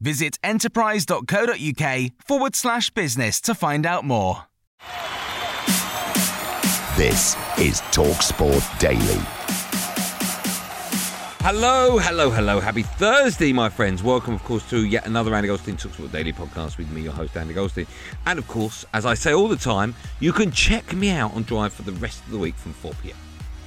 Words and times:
Visit 0.00 0.38
enterprise.co.uk 0.44 2.10
forward 2.24 2.54
slash 2.54 2.90
business 2.90 3.40
to 3.42 3.54
find 3.54 3.84
out 3.84 4.04
more. 4.04 4.44
This 6.96 7.36
is 7.58 7.80
TalkSport 7.92 8.78
Daily. 8.78 9.20
Hello, 11.40 11.96
hello, 11.98 12.30
hello. 12.30 12.60
Happy 12.60 12.82
Thursday, 12.82 13.52
my 13.52 13.68
friends. 13.68 14.02
Welcome, 14.02 14.34
of 14.34 14.42
course, 14.44 14.68
to 14.70 14.84
yet 14.84 15.06
another 15.06 15.34
Andy 15.34 15.46
Goldstein 15.46 15.76
Talksport 15.76 16.10
Daily 16.10 16.32
podcast 16.32 16.76
with 16.76 16.90
me, 16.90 17.02
your 17.02 17.12
host, 17.12 17.36
Andy 17.36 17.54
Goldstein. 17.54 17.86
And, 18.26 18.38
of 18.38 18.46
course, 18.48 18.84
as 18.92 19.06
I 19.06 19.14
say 19.14 19.32
all 19.32 19.48
the 19.48 19.56
time, 19.56 19.94
you 20.20 20.32
can 20.32 20.50
check 20.50 20.92
me 20.92 21.10
out 21.10 21.34
on 21.34 21.44
Drive 21.44 21.72
for 21.72 21.82
the 21.82 21.92
rest 21.92 22.24
of 22.24 22.32
the 22.32 22.38
week 22.38 22.56
from 22.56 22.72
4 22.72 22.92
pm. 23.02 23.16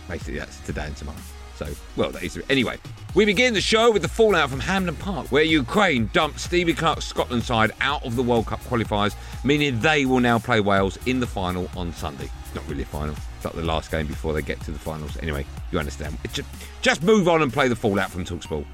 Basically, 0.08 0.38
that's 0.38 0.60
today 0.60 0.86
and 0.86 0.96
tomorrow. 0.96 1.18
So, 1.62 1.72
well, 1.96 2.10
that 2.10 2.24
is 2.24 2.42
anyway. 2.50 2.80
We 3.14 3.24
begin 3.24 3.54
the 3.54 3.62
show 3.62 3.92
with 3.92 4.02
the 4.02 4.08
fallout 4.08 4.50
from 4.50 4.60
Hampden 4.60 4.96
Park, 4.96 5.32
where 5.32 5.44
Ukraine 5.44 6.10
dumped 6.12 6.40
Stevie 6.40 6.74
Clarke's 6.74 7.06
Scotland 7.06 7.44
side 7.44 7.72
out 7.82 8.04
of 8.04 8.16
the 8.16 8.24
World 8.24 8.48
Cup 8.48 8.62
qualifiers, 8.62 9.16
meaning 9.44 9.80
they 9.80 10.06
will 10.06 10.22
now 10.22 10.40
play 10.40 10.60
Wales 10.60 10.98
in 11.06 11.20
the 11.20 11.28
final 11.28 11.70
on 11.78 11.94
Sunday. 11.94 12.32
Not 12.56 12.68
really 12.68 12.82
a 12.82 12.86
final. 12.88 13.16
It's 13.36 13.46
like 13.46 13.54
the 13.54 13.62
last 13.62 13.92
game 13.92 14.08
before 14.08 14.34
they 14.34 14.42
get 14.42 14.60
to 14.62 14.72
the 14.72 14.80
finals. 14.80 15.18
Anyway, 15.22 15.46
you 15.72 15.78
understand. 15.78 16.18
Just, 16.34 16.50
just 16.82 17.04
move 17.04 17.28
on 17.28 17.44
and 17.44 17.54
play 17.54 17.68
the 17.68 17.76
fallout 17.76 18.10
from 18.10 18.26
Talksport. 18.26 18.66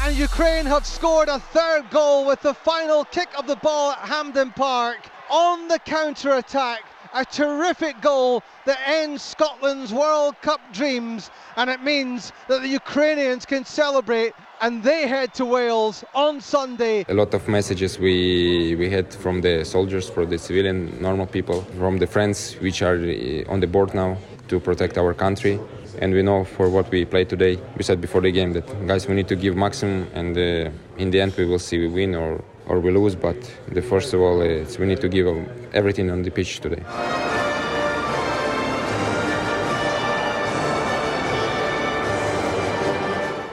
And 0.00 0.16
Ukraine 0.16 0.66
have 0.66 0.84
scored 0.84 1.28
a 1.28 1.38
third 1.38 1.88
goal 1.90 2.26
with 2.26 2.42
the 2.42 2.54
final 2.54 3.04
kick 3.04 3.28
of 3.38 3.46
the 3.46 3.56
ball 3.56 3.92
at 3.92 3.98
Hampden 3.98 4.50
Park 4.50 4.98
on 5.30 5.68
the 5.68 5.78
counter 5.78 6.38
attack. 6.38 6.82
A 7.14 7.26
terrific 7.26 8.00
goal 8.00 8.42
that 8.64 8.78
ends 8.86 9.22
Scotland's 9.22 9.92
World 9.92 10.34
Cup 10.40 10.60
dreams, 10.72 11.30
and 11.56 11.68
it 11.68 11.82
means 11.82 12.32
that 12.48 12.62
the 12.62 12.68
Ukrainians 12.68 13.44
can 13.44 13.66
celebrate 13.66 14.32
and 14.62 14.82
they 14.82 15.06
head 15.06 15.34
to 15.34 15.44
Wales 15.44 16.04
on 16.14 16.40
Sunday. 16.40 17.04
A 17.08 17.14
lot 17.14 17.34
of 17.34 17.46
messages 17.48 17.98
we 17.98 18.76
we 18.76 18.88
had 18.88 19.12
from 19.12 19.42
the 19.42 19.64
soldiers, 19.64 20.08
from 20.08 20.30
the 20.30 20.38
civilian, 20.38 20.78
normal 21.02 21.26
people, 21.26 21.62
from 21.78 21.98
the 21.98 22.06
friends 22.06 22.54
which 22.60 22.80
are 22.80 22.96
uh, 22.96 23.52
on 23.52 23.60
the 23.60 23.66
board 23.66 23.92
now 23.94 24.16
to 24.48 24.58
protect 24.58 24.96
our 24.96 25.12
country. 25.12 25.60
And 26.00 26.14
we 26.14 26.22
know 26.22 26.44
for 26.44 26.70
what 26.70 26.90
we 26.90 27.04
play 27.04 27.24
today. 27.24 27.58
We 27.76 27.82
said 27.82 28.00
before 28.00 28.22
the 28.22 28.32
game 28.32 28.54
that 28.54 28.66
guys, 28.86 29.06
we 29.06 29.14
need 29.14 29.28
to 29.28 29.36
give 29.36 29.54
maximum, 29.54 30.08
and 30.14 30.34
uh, 30.38 30.70
in 30.96 31.10
the 31.10 31.20
end, 31.20 31.34
we 31.36 31.44
will 31.44 31.58
see 31.58 31.78
we 31.78 31.88
win 31.88 32.14
or 32.14 32.42
or 32.66 32.80
we 32.80 32.90
lose. 32.90 33.14
But 33.14 33.36
the 33.68 33.82
first 33.82 34.14
of 34.14 34.20
all, 34.20 34.40
is 34.42 34.78
we 34.78 34.86
need 34.86 35.00
to 35.00 35.08
give 35.08 35.26
everything 35.74 36.10
on 36.10 36.22
the 36.22 36.30
pitch 36.30 36.60
today. 36.60 36.82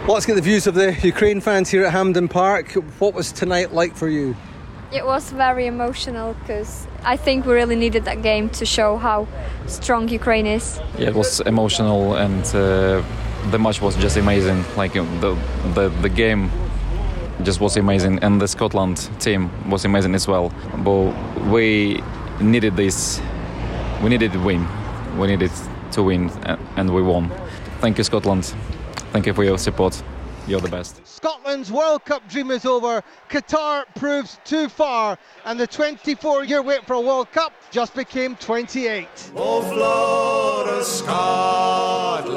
Let's 0.07 0.25
get 0.25 0.33
the 0.33 0.41
views 0.41 0.65
of 0.65 0.73
the 0.73 0.97
Ukraine 1.03 1.39
fans 1.39 1.69
here 1.69 1.85
at 1.85 1.91
Hampden 1.91 2.27
Park. 2.27 2.71
What 2.97 3.13
was 3.13 3.31
tonight 3.31 3.75
like 3.75 3.95
for 3.95 4.09
you? 4.09 4.35
It 4.91 5.05
was 5.05 5.31
very 5.31 5.67
emotional 5.67 6.33
because 6.33 6.87
I 7.03 7.15
think 7.15 7.45
we 7.45 7.53
really 7.53 7.75
needed 7.75 8.05
that 8.05 8.23
game 8.23 8.49
to 8.49 8.65
show 8.65 8.97
how 8.97 9.27
strong 9.67 10.09
Ukraine 10.09 10.47
is. 10.47 10.79
Yeah, 10.97 11.09
it 11.09 11.13
was 11.15 11.41
emotional 11.41 12.15
and 12.15 12.43
uh, 12.55 13.03
the 13.51 13.59
match 13.59 13.83
was 13.83 13.95
just 13.97 14.17
amazing. 14.17 14.65
Like 14.75 14.93
the, 14.93 15.37
the 15.75 15.89
the 16.01 16.09
game 16.09 16.49
just 17.43 17.59
was 17.59 17.77
amazing, 17.77 18.19
and 18.19 18.41
the 18.41 18.47
Scotland 18.47 19.09
team 19.19 19.49
was 19.69 19.85
amazing 19.85 20.15
as 20.15 20.27
well. 20.27 20.51
But 20.77 21.13
we 21.47 22.01
needed 22.39 22.75
this. 22.75 23.21
We 24.03 24.09
needed 24.09 24.31
to 24.33 24.39
win. 24.39 24.67
We 25.17 25.27
needed 25.27 25.51
to 25.91 26.03
win, 26.03 26.29
and 26.75 26.93
we 26.93 27.01
won. 27.01 27.31
Thank 27.79 27.97
you, 27.97 28.03
Scotland. 28.03 28.53
Thank 29.11 29.25
you 29.25 29.33
for 29.33 29.43
your 29.43 29.57
support. 29.57 30.01
You're 30.47 30.61
the 30.61 30.69
best. 30.69 31.05
Scotland's 31.05 31.71
World 31.71 32.05
Cup 32.05 32.27
dream 32.29 32.49
is 32.49 32.65
over. 32.65 33.03
Qatar 33.29 33.85
proves 33.95 34.39
too 34.43 34.67
far, 34.67 35.17
and 35.45 35.59
the 35.59 35.67
24 35.67 36.43
year 36.45 36.61
wait 36.61 36.85
for 36.87 36.93
a 36.93 37.01
World 37.01 37.31
Cup 37.31 37.53
just 37.71 37.93
became 37.93 38.35
28. 38.37 39.07
Oh, 39.35 39.61
Flora, 39.61 40.83
Scotland, 40.83 42.29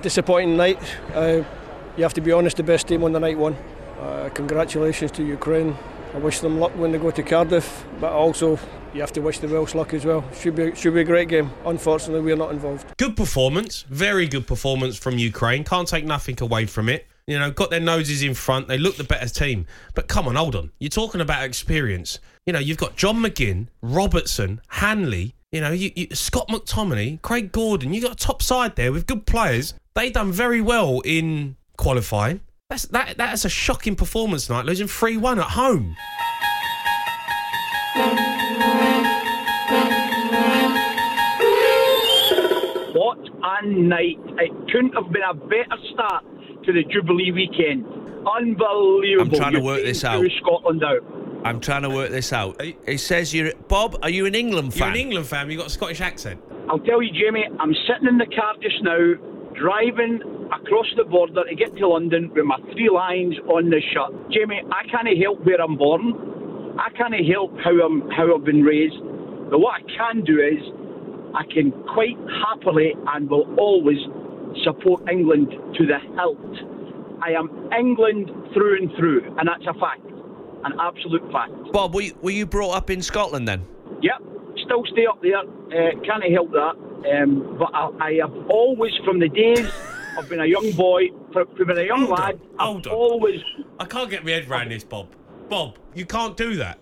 Disappointing 0.00 0.56
night. 0.56 0.78
Uh, 1.14 1.42
you 1.96 2.02
have 2.02 2.14
to 2.14 2.20
be 2.20 2.32
honest, 2.32 2.56
the 2.56 2.62
best 2.62 2.88
team 2.88 3.04
on 3.04 3.12
the 3.12 3.20
night 3.20 3.38
won. 3.38 3.56
Uh, 4.00 4.28
congratulations 4.34 5.10
to 5.12 5.24
Ukraine. 5.24 5.76
I 6.14 6.18
wish 6.18 6.40
them 6.40 6.58
luck 6.58 6.72
when 6.76 6.92
they 6.92 6.98
go 6.98 7.10
to 7.10 7.22
Cardiff, 7.22 7.84
but 8.00 8.12
also 8.12 8.58
you 8.92 9.00
have 9.00 9.12
to 9.12 9.20
wish 9.20 9.38
the 9.38 9.48
Welsh 9.48 9.74
luck 9.74 9.94
as 9.94 10.04
well. 10.04 10.24
Should 10.34 10.56
be 10.56 10.74
should 10.74 10.94
be 10.94 11.00
a 11.00 11.04
great 11.04 11.28
game. 11.28 11.50
Unfortunately, 11.64 12.20
we're 12.20 12.36
not 12.36 12.50
involved. 12.50 12.84
Good 12.98 13.16
performance, 13.16 13.82
very 13.88 14.26
good 14.26 14.46
performance 14.46 14.96
from 14.98 15.18
Ukraine. 15.18 15.64
Can't 15.64 15.88
take 15.88 16.04
nothing 16.04 16.36
away 16.40 16.66
from 16.66 16.88
it. 16.88 17.06
You 17.26 17.38
know, 17.38 17.50
got 17.50 17.70
their 17.70 17.80
noses 17.80 18.22
in 18.22 18.34
front. 18.34 18.68
They 18.68 18.76
look 18.76 18.96
the 18.96 19.04
better 19.04 19.28
team. 19.28 19.66
But 19.94 20.08
come 20.08 20.26
on, 20.26 20.34
hold 20.34 20.56
on. 20.56 20.72
You're 20.80 20.90
talking 20.90 21.20
about 21.20 21.44
experience. 21.44 22.18
You 22.46 22.52
know, 22.52 22.58
you've 22.58 22.78
got 22.78 22.96
John 22.96 23.16
McGinn, 23.16 23.68
Robertson, 23.80 24.60
Hanley. 24.68 25.34
You 25.52 25.60
know, 25.60 25.70
you, 25.70 25.90
you, 25.94 26.06
Scott 26.12 26.48
McTominay, 26.48 27.20
Craig 27.20 27.52
Gordon. 27.52 27.92
You 27.92 28.00
got 28.00 28.12
a 28.12 28.16
top 28.16 28.40
side 28.40 28.74
there 28.74 28.90
with 28.90 29.06
good 29.06 29.26
players. 29.26 29.74
They 29.94 30.08
done 30.08 30.32
very 30.32 30.62
well 30.62 31.00
in 31.04 31.56
qualifying. 31.76 32.40
That's 32.70 32.86
that. 32.86 33.18
That's 33.18 33.44
a 33.44 33.50
shocking 33.50 33.94
performance 33.94 34.46
tonight, 34.46 34.64
losing 34.64 34.86
three 34.86 35.18
one 35.18 35.38
at 35.38 35.50
home. 35.50 35.94
What 42.94 43.18
a 43.44 43.66
night! 43.66 44.16
It 44.38 44.52
couldn't 44.72 44.94
have 44.94 45.12
been 45.12 45.22
a 45.28 45.34
better 45.34 45.76
start 45.92 46.24
to 46.64 46.72
the 46.72 46.82
Jubilee 46.90 47.30
weekend. 47.30 47.84
Unbelievable! 48.26 49.20
I'm 49.20 49.30
trying 49.38 49.52
to 49.52 49.60
work 49.60 49.82
this 49.82 50.02
out. 50.02 50.24
Scotland 50.40 50.82
out. 50.82 51.04
I'm 51.44 51.60
trying 51.60 51.82
to 51.82 51.90
work 51.90 52.10
uh, 52.10 52.12
this 52.12 52.32
out. 52.32 52.60
It 52.60 52.98
says 52.98 53.34
you're 53.34 53.52
Bob. 53.68 53.98
Are 54.02 54.10
you 54.10 54.26
an 54.26 54.34
England 54.34 54.74
fan? 54.74 54.80
You're 54.80 54.88
an 54.88 54.96
England 54.96 55.26
fan. 55.26 55.50
You 55.50 55.58
got 55.58 55.66
a 55.66 55.70
Scottish 55.70 56.00
accent. 56.00 56.40
I'll 56.70 56.78
tell 56.78 57.02
you, 57.02 57.10
Jamie. 57.12 57.46
I'm 57.58 57.74
sitting 57.86 58.08
in 58.08 58.18
the 58.18 58.26
car 58.26 58.54
just 58.62 58.82
now, 58.82 59.14
driving 59.58 60.20
across 60.52 60.86
the 60.96 61.04
border 61.04 61.42
to 61.48 61.54
get 61.54 61.76
to 61.76 61.88
London 61.88 62.30
with 62.34 62.44
my 62.44 62.58
three 62.72 62.90
lines 62.90 63.34
on 63.48 63.70
the 63.70 63.80
shirt. 63.92 64.30
Jamie, 64.30 64.62
I 64.70 64.86
can't 64.88 65.08
help 65.18 65.44
where 65.44 65.60
I'm 65.60 65.76
born. 65.76 66.78
I 66.78 66.90
can't 66.96 67.14
help 67.26 67.52
how 67.64 67.72
I'm 67.72 68.08
how 68.10 68.34
I've 68.34 68.44
been 68.44 68.62
raised. 68.62 68.96
But 69.50 69.58
what 69.58 69.80
I 69.80 69.82
can 69.96 70.24
do 70.24 70.38
is 70.38 70.62
I 71.34 71.44
can 71.52 71.72
quite 71.92 72.16
happily 72.46 72.94
and 73.14 73.28
will 73.28 73.48
always 73.58 73.98
support 74.64 75.02
England 75.10 75.48
to 75.50 75.86
the 75.86 75.98
hilt. 76.16 76.38
I 77.22 77.32
am 77.32 77.50
England 77.72 78.30
through 78.54 78.82
and 78.82 78.90
through, 78.98 79.22
and 79.38 79.48
that's 79.48 79.66
a 79.68 79.78
fact, 79.78 80.02
an 80.64 80.72
absolute 80.80 81.30
fact. 81.32 81.52
Bob, 81.72 81.94
were 81.94 82.02
you, 82.02 82.14
were 82.22 82.30
you 82.30 82.46
brought 82.46 82.72
up 82.76 82.90
in 82.90 83.02
Scotland 83.02 83.46
then? 83.48 83.66
Yep, 84.02 84.22
still 84.64 84.84
stay 84.92 85.06
up 85.06 85.20
there. 85.22 85.38
Uh, 85.38 86.00
can't 86.04 86.24
help 86.32 86.50
that. 86.52 86.76
Um, 87.16 87.56
but 87.58 87.74
I, 87.74 87.90
I 88.00 88.12
have 88.20 88.32
always, 88.50 88.92
from 89.04 89.18
the 89.18 89.28
days 89.28 89.70
I've 90.16 90.28
been 90.28 90.40
a 90.40 90.46
young 90.46 90.70
boy, 90.72 91.08
from, 91.32 91.48
from 91.56 91.70
a 91.70 91.82
young 91.82 92.06
Hold 92.06 92.18
lad, 92.18 92.40
on, 92.58 92.78
I've 92.78 92.86
on. 92.86 92.92
always. 92.92 93.40
I 93.80 93.84
can't 93.84 94.10
get 94.10 94.24
my 94.24 94.32
head 94.32 94.48
around 94.48 94.70
this, 94.70 94.84
Bob. 94.84 95.08
Bob, 95.48 95.78
you 95.94 96.06
can't 96.06 96.36
do 96.36 96.56
that. 96.56 96.78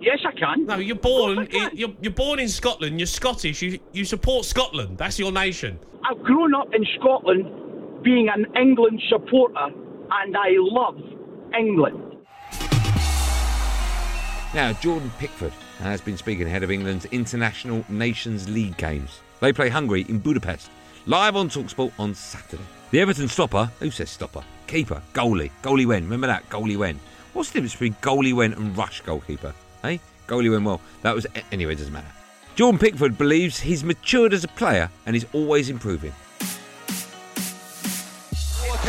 Yes, 0.00 0.18
I 0.26 0.32
can. 0.38 0.64
No, 0.66 0.76
you're 0.76 0.96
born. 0.96 1.46
In, 1.46 1.70
you're, 1.74 1.92
you're 2.00 2.12
born 2.12 2.38
in 2.38 2.48
Scotland. 2.48 2.98
You're 2.98 3.06
Scottish. 3.06 3.60
You 3.60 3.78
you 3.92 4.06
support 4.06 4.46
Scotland. 4.46 4.96
That's 4.96 5.18
your 5.18 5.30
nation. 5.30 5.78
I've 6.04 6.22
grown 6.22 6.54
up 6.54 6.72
in 6.74 6.86
Scotland 6.98 8.02
being 8.02 8.30
an 8.30 8.46
England 8.56 9.02
supporter, 9.10 9.66
and 9.66 10.36
I 10.36 10.52
love 10.56 10.96
England. 11.58 12.09
Now, 14.52 14.72
Jordan 14.72 15.12
Pickford 15.18 15.52
has 15.78 16.00
been 16.00 16.16
speaking 16.16 16.48
ahead 16.48 16.64
of 16.64 16.72
England's 16.72 17.04
International 17.06 17.84
Nations 17.88 18.48
League 18.48 18.76
games. 18.76 19.20
They 19.38 19.52
play 19.52 19.68
Hungary 19.68 20.04
in 20.08 20.18
Budapest, 20.18 20.70
live 21.06 21.36
on 21.36 21.48
Talksport 21.48 21.92
on 22.00 22.16
Saturday. 22.16 22.64
The 22.90 22.98
Everton 22.98 23.28
stopper, 23.28 23.70
who 23.78 23.92
says 23.92 24.10
stopper? 24.10 24.42
Keeper, 24.66 25.00
goalie, 25.14 25.52
goalie 25.62 25.86
when? 25.86 26.02
Remember 26.02 26.26
that, 26.26 26.48
goalie 26.50 26.76
when? 26.76 26.98
What's 27.32 27.50
the 27.50 27.60
difference 27.60 27.74
between 27.74 27.94
goalie 28.02 28.34
when 28.34 28.52
and 28.54 28.76
rush 28.76 29.02
goalkeeper? 29.02 29.54
Hey, 29.82 30.00
goalie 30.26 30.50
when? 30.50 30.64
Well, 30.64 30.80
that 31.02 31.14
was 31.14 31.28
anyway. 31.52 31.74
It 31.74 31.78
doesn't 31.78 31.92
matter. 31.92 32.10
Jordan 32.56 32.80
Pickford 32.80 33.16
believes 33.16 33.60
he's 33.60 33.84
matured 33.84 34.32
as 34.32 34.42
a 34.42 34.48
player 34.48 34.90
and 35.06 35.14
is 35.14 35.26
always 35.32 35.70
improving. 35.70 36.12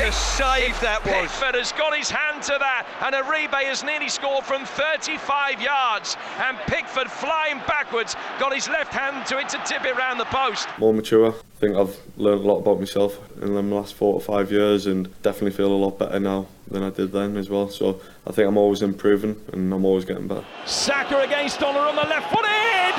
What 0.01 0.09
a 0.09 0.13
save 0.13 0.81
that 0.81 1.05
was. 1.05 1.29
Pickford 1.29 1.53
has 1.53 1.71
got 1.73 1.95
his 1.95 2.09
hand 2.09 2.41
to 2.49 2.57
that, 2.57 2.89
and 3.05 3.13
Aribe 3.13 3.53
has 3.69 3.83
nearly 3.83 4.09
scored 4.09 4.43
from 4.43 4.65
35 4.65 5.61
yards. 5.61 6.17
And 6.39 6.57
Pickford 6.65 7.05
flying 7.05 7.61
backwards, 7.67 8.15
got 8.39 8.51
his 8.51 8.67
left 8.67 8.91
hand 8.91 9.27
to 9.27 9.37
it 9.37 9.47
to 9.49 9.61
tip 9.63 9.85
it 9.85 9.95
round 9.95 10.19
the 10.19 10.25
post. 10.25 10.67
More 10.79 10.91
mature. 10.91 11.29
I 11.29 11.59
think 11.59 11.75
I've 11.75 11.95
learned 12.17 12.41
a 12.41 12.47
lot 12.47 12.61
about 12.61 12.79
myself 12.79 13.19
in 13.43 13.53
the 13.53 13.61
last 13.61 13.93
four 13.93 14.15
or 14.15 14.21
five 14.21 14.51
years, 14.51 14.87
and 14.87 15.07
definitely 15.21 15.51
feel 15.51 15.71
a 15.71 15.77
lot 15.77 15.99
better 15.99 16.19
now 16.19 16.47
than 16.71 16.81
I 16.81 16.89
did 16.89 17.11
then 17.11 17.37
as 17.37 17.51
well. 17.51 17.69
So 17.69 18.01
I 18.25 18.31
think 18.31 18.47
I'm 18.47 18.57
always 18.57 18.81
improving, 18.81 19.39
and 19.53 19.71
I'm 19.71 19.85
always 19.85 20.05
getting 20.05 20.27
better. 20.27 20.45
Saka 20.65 21.21
against 21.21 21.59
Dollar 21.59 21.81
on 21.81 21.95
the 21.95 22.09
left 22.09 22.27
foot 22.33 22.45
in! 22.45 22.93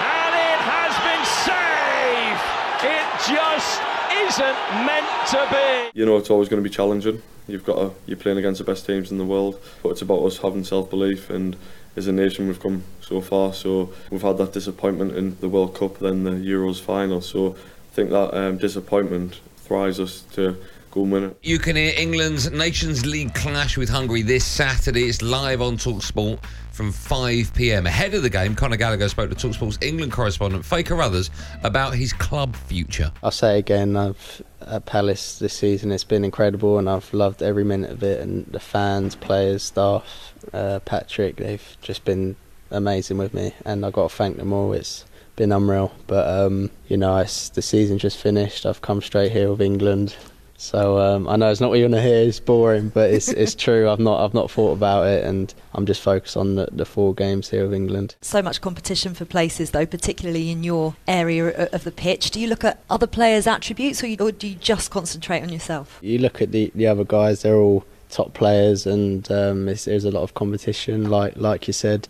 And 0.00 0.32
it 0.32 0.60
has 0.64 0.96
been 1.04 1.24
saved! 1.44 2.40
It 2.88 3.04
just 3.28 3.82
isn't 4.28 4.58
meant 4.86 5.17
to 5.30 5.48
be. 5.50 5.98
You 5.98 6.06
know, 6.06 6.16
it's 6.16 6.30
always 6.30 6.48
going 6.48 6.62
to 6.62 6.68
be 6.68 6.74
challenging. 6.74 7.22
You've 7.46 7.64
got 7.64 7.76
to, 7.76 7.94
you're 8.06 8.16
playing 8.16 8.38
against 8.38 8.58
the 8.58 8.64
best 8.64 8.86
teams 8.86 9.10
in 9.10 9.18
the 9.18 9.24
world, 9.24 9.60
but 9.82 9.90
it's 9.90 10.02
about 10.02 10.22
us 10.24 10.38
having 10.38 10.64
self-belief 10.64 11.30
and 11.30 11.56
as 11.96 12.06
a 12.06 12.12
nation 12.12 12.46
we've 12.46 12.60
come 12.60 12.84
so 13.00 13.20
far. 13.20 13.52
So 13.52 13.92
we've 14.10 14.22
had 14.22 14.38
that 14.38 14.52
disappointment 14.52 15.16
in 15.16 15.38
the 15.40 15.48
World 15.48 15.74
Cup, 15.74 15.98
then 15.98 16.24
the 16.24 16.30
Euros 16.30 16.80
final. 16.80 17.20
So 17.20 17.56
I 17.56 17.94
think 17.94 18.10
that 18.10 18.34
um, 18.34 18.58
disappointment 18.58 19.40
thrives 19.56 19.98
us 19.98 20.20
to 20.32 20.56
go 20.90 21.04
and. 21.04 21.34
You 21.42 21.58
can 21.58 21.76
hear 21.76 21.92
England's 21.96 22.50
Nations 22.50 23.06
League 23.06 23.34
clash 23.34 23.76
with 23.76 23.88
Hungary 23.88 24.22
this 24.22 24.44
Saturday. 24.44 25.04
It's 25.04 25.22
live 25.22 25.62
on 25.62 25.76
Talksport 25.76 26.38
from 26.72 26.92
5 26.92 27.54
pm. 27.54 27.86
Ahead 27.86 28.14
of 28.14 28.22
the 28.22 28.30
game, 28.30 28.54
Conor 28.54 28.76
Gallagher 28.76 29.08
spoke 29.08 29.30
to 29.30 29.36
Talksport's 29.36 29.78
England 29.80 30.12
correspondent 30.12 30.64
Faye 30.64 30.82
Carruthers 30.82 31.30
about 31.64 31.94
his 31.94 32.12
club 32.12 32.54
future. 32.54 33.10
I'll 33.22 33.30
say 33.30 33.58
again, 33.58 33.96
I've 33.96 34.42
at 34.60 34.86
Palace 34.86 35.38
this 35.38 35.54
season. 35.54 35.92
It's 35.92 36.04
been 36.04 36.24
incredible, 36.24 36.78
and 36.78 36.88
I've 36.88 37.12
loved 37.12 37.42
every 37.42 37.64
minute 37.64 37.90
of 37.90 38.02
it. 38.02 38.20
And 38.20 38.46
the 38.46 38.60
fans, 38.60 39.14
players, 39.14 39.62
staff, 39.62 40.34
uh, 40.52 40.80
Patrick, 40.80 41.36
they've 41.36 41.76
just 41.80 42.04
been 42.04 42.36
amazing 42.70 43.18
with 43.18 43.34
me, 43.34 43.54
and 43.64 43.84
I've 43.84 43.92
got 43.92 44.10
to 44.10 44.16
thank 44.16 44.36
them 44.36 44.52
all. 44.52 44.72
It's 44.72 45.04
been 45.36 45.52
unreal. 45.52 45.92
But 46.06 46.28
um, 46.28 46.70
you 46.88 46.96
know, 46.96 47.16
it's, 47.18 47.48
the 47.50 47.62
season 47.62 47.98
just 47.98 48.18
finished. 48.18 48.66
I've 48.66 48.82
come 48.82 49.00
straight 49.00 49.32
here 49.32 49.50
with 49.50 49.62
England. 49.62 50.16
So 50.58 50.98
um, 50.98 51.28
I 51.28 51.36
know 51.36 51.52
it's 51.52 51.60
not 51.60 51.70
what 51.70 51.78
you 51.78 51.84
want 51.84 51.94
to 51.94 52.02
hear. 52.02 52.28
It's 52.28 52.40
boring, 52.40 52.88
but 52.88 53.10
it's 53.10 53.28
it's 53.28 53.54
true. 53.64 53.88
I've 53.88 54.00
not 54.00 54.24
I've 54.24 54.34
not 54.34 54.50
thought 54.50 54.72
about 54.72 55.06
it, 55.06 55.24
and 55.24 55.54
I'm 55.72 55.86
just 55.86 56.02
focused 56.02 56.36
on 56.36 56.56
the, 56.56 56.68
the 56.72 56.84
four 56.84 57.14
games 57.14 57.48
here 57.48 57.64
of 57.64 57.72
England. 57.72 58.16
So 58.20 58.42
much 58.42 58.60
competition 58.60 59.14
for 59.14 59.24
places, 59.24 59.70
though, 59.70 59.86
particularly 59.86 60.50
in 60.50 60.64
your 60.64 60.96
area 61.06 61.68
of 61.68 61.84
the 61.84 61.92
pitch. 61.92 62.32
Do 62.32 62.40
you 62.40 62.48
look 62.48 62.64
at 62.64 62.82
other 62.90 63.06
players' 63.06 63.46
attributes, 63.46 64.02
or, 64.02 64.08
you, 64.08 64.16
or 64.18 64.32
do 64.32 64.48
you 64.48 64.56
just 64.56 64.90
concentrate 64.90 65.42
on 65.42 65.48
yourself? 65.48 66.00
You 66.02 66.18
look 66.18 66.42
at 66.42 66.50
the 66.50 66.72
the 66.74 66.88
other 66.88 67.04
guys; 67.04 67.42
they're 67.42 67.54
all 67.54 67.84
top 68.10 68.34
players, 68.34 68.84
and 68.84 69.30
um, 69.30 69.66
there's 69.66 70.04
a 70.04 70.10
lot 70.10 70.24
of 70.24 70.34
competition, 70.34 71.08
like 71.08 71.36
like 71.36 71.68
you 71.68 71.72
said. 71.72 72.08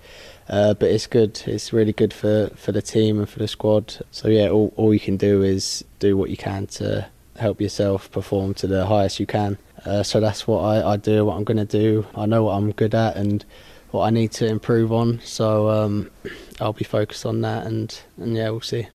Uh, 0.49 0.73
but 0.73 0.89
it's 0.89 1.07
good. 1.07 1.43
It's 1.45 1.75
really 1.75 1.93
good 1.93 2.15
for, 2.15 2.49
for 2.57 2.73
the 2.73 2.81
team 2.81 3.19
and 3.19 3.29
for 3.29 3.39
the 3.41 3.49
squad. 3.49 3.99
So 4.11 4.29
yeah, 4.29 4.49
all 4.49 4.73
all 4.77 4.95
you 4.95 5.01
can 5.01 5.19
do 5.19 5.43
is 5.43 5.85
do 5.99 6.17
what 6.17 6.31
you 6.31 6.39
can 6.39 6.67
to 6.79 7.09
help 7.39 7.61
yourself 7.61 8.11
perform 8.11 8.55
to 8.55 8.67
the 8.67 8.87
highest 8.87 9.21
you 9.21 9.27
can. 9.27 9.59
Uh, 9.85 10.03
so 10.03 10.21
that's 10.21 10.47
what 10.47 10.61
I, 10.61 10.93
I 10.93 10.97
do, 10.97 11.25
what 11.25 11.37
I'm 11.37 11.45
going 11.45 11.57
to 11.59 11.65
do. 11.65 12.07
I 12.15 12.27
know 12.27 12.45
what 12.45 12.55
I'm 12.55 12.73
good 12.73 12.95
at 12.95 13.17
and 13.17 13.45
what 13.91 14.05
I 14.05 14.11
need 14.11 14.33
to 14.33 14.47
improve 14.47 14.93
on. 14.93 15.21
So 15.23 15.71
um, 15.71 16.11
I'll 16.61 16.73
be 16.73 16.85
focused 16.85 17.25
on 17.25 17.41
that, 17.43 17.67
and, 17.67 17.99
and 18.19 18.37
yeah, 18.37 18.51
we'll 18.51 18.61
see. 18.61 18.89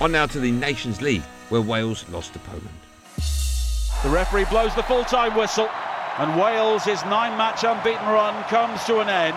On 0.00 0.10
now 0.12 0.26
to 0.26 0.40
the 0.40 0.50
Nations 0.50 1.02
League, 1.02 1.22
where 1.50 1.60
Wales 1.60 2.08
lost 2.08 2.32
to 2.32 2.38
Poland. 2.40 2.68
The 4.02 4.08
referee 4.08 4.46
blows 4.46 4.74
the 4.74 4.82
full 4.82 5.04
time 5.04 5.36
whistle, 5.36 5.68
and 6.18 6.40
Wales' 6.40 6.86
nine 7.04 7.36
match 7.36 7.64
unbeaten 7.64 8.06
run 8.06 8.42
comes 8.44 8.82
to 8.84 9.00
an 9.00 9.08
end. 9.08 9.36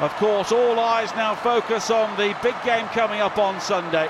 Of 0.00 0.14
course, 0.16 0.52
all 0.52 0.78
eyes 0.78 1.10
now 1.14 1.34
focus 1.34 1.90
on 1.90 2.16
the 2.16 2.34
big 2.42 2.54
game 2.64 2.86
coming 2.86 3.20
up 3.20 3.36
on 3.36 3.60
Sunday, 3.60 4.08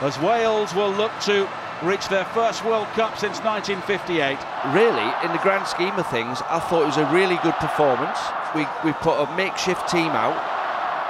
as 0.00 0.18
Wales 0.18 0.74
will 0.74 0.90
look 0.90 1.12
to 1.20 1.48
reach 1.82 2.08
their 2.08 2.24
first 2.26 2.64
World 2.64 2.86
Cup 2.94 3.18
since 3.18 3.38
1958. 3.40 4.38
Really, 4.72 5.08
in 5.24 5.32
the 5.32 5.42
grand 5.42 5.66
scheme 5.66 5.94
of 5.96 6.06
things, 6.08 6.40
I 6.48 6.58
thought 6.58 6.82
it 6.82 6.86
was 6.86 6.96
a 6.96 7.12
really 7.12 7.36
good 7.42 7.54
performance. 7.54 8.18
We, 8.54 8.66
we 8.84 8.92
put 8.94 9.20
a 9.20 9.36
makeshift 9.36 9.88
team 9.88 10.12
out. 10.12 10.36